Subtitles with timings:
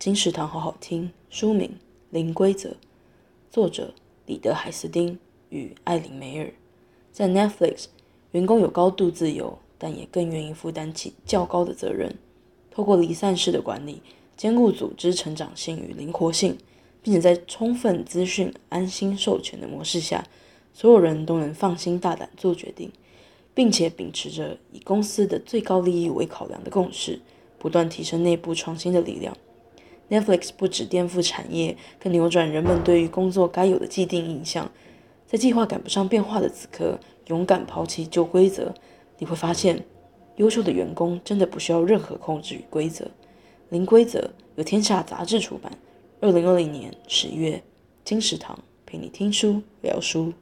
[0.00, 1.10] 金石堂好好听。
[1.28, 1.68] 书名
[2.08, 2.70] 《零规则》，
[3.50, 3.92] 作者
[4.24, 5.18] 李德·海斯汀
[5.50, 6.50] 与艾琳·梅尔。
[7.12, 7.84] 在 Netflix，
[8.30, 12.16] 员工有高度自由，但也更愿意负担起较高的责任。
[12.70, 14.00] 透过离散式的管理，
[14.38, 16.56] 兼顾组织成长性与灵活性，
[17.02, 20.26] 并且在充分资讯、安心授权的模式下，
[20.72, 22.90] 所有人都能放心大胆做决定，
[23.52, 27.20] 并且秉持着以公司的最高利益为考量的共识，
[27.58, 29.36] 不断提升内部创新的力量。
[30.10, 34.70] Netflix 不只颠覆产业，更扭转人们对于工作该有的既定印象。
[35.26, 38.74] 在计划赶不上变化的此刻，勇敢抛弃旧规则，
[39.18, 39.84] 你会发现，
[40.36, 43.06] 优秀的员工真的不需要任何控制与规则。
[43.68, 45.70] 零规则由天下杂志出版，
[46.20, 47.62] 二零二零年十月，
[48.04, 50.32] 金石堂陪你听书聊书。